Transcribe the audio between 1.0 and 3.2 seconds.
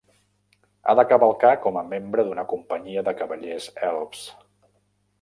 cavalcar com a membre d'una companyia de